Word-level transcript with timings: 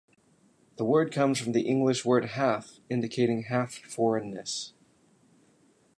The 0.77 0.83
word 0.83 1.13
comes 1.13 1.39
from 1.39 1.51
the 1.51 1.61
English 1.67 2.03
word 2.03 2.25
"half" 2.29 2.79
indicating 2.89 3.43
half 3.49 3.75
foreign-ness. 3.75 4.73